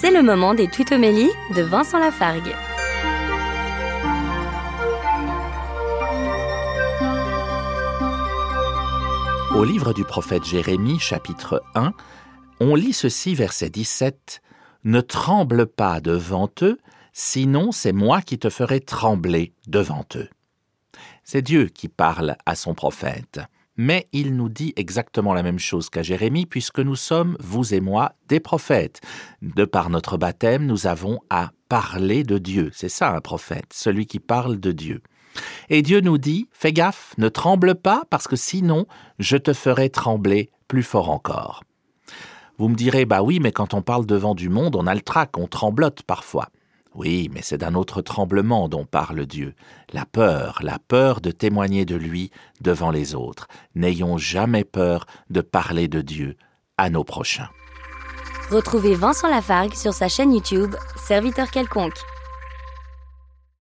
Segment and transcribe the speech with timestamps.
[0.00, 2.54] C'est le moment des tutomélies de Vincent Lafargue.
[9.54, 11.92] Au livre du prophète Jérémie, chapitre 1,
[12.60, 14.40] on lit ceci, verset 17.
[14.84, 16.78] Ne tremble pas devant eux,
[17.12, 20.30] sinon c'est moi qui te ferai trembler devant eux.
[21.24, 23.40] C'est Dieu qui parle à son prophète.
[23.82, 27.80] Mais il nous dit exactement la même chose qu'à Jérémie, puisque nous sommes, vous et
[27.80, 29.00] moi, des prophètes.
[29.40, 32.68] De par notre baptême, nous avons à parler de Dieu.
[32.74, 35.00] C'est ça un prophète, celui qui parle de Dieu.
[35.70, 38.84] Et Dieu nous dit, fais gaffe, ne tremble pas, parce que sinon,
[39.18, 41.64] je te ferai trembler plus fort encore.
[42.58, 45.00] Vous me direz, bah oui, mais quand on parle devant du monde, on a le
[45.00, 46.50] trac, on tremblote parfois.
[46.94, 49.54] Oui, mais c'est d'un autre tremblement dont parle Dieu,
[49.92, 53.46] la peur, la peur de témoigner de lui devant les autres.
[53.74, 56.36] N'ayons jamais peur de parler de Dieu
[56.76, 57.48] à nos prochains.
[58.50, 61.98] Retrouvez Vincent Lafargue sur sa chaîne YouTube, Serviteur quelconque.